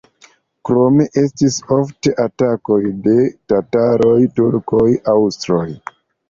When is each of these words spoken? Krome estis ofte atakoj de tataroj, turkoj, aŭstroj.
Krome 0.67 1.03
estis 1.21 1.57
ofte 1.75 2.13
atakoj 2.23 2.79
de 3.09 3.13
tataroj, 3.53 4.15
turkoj, 4.41 4.83
aŭstroj. 5.15 5.63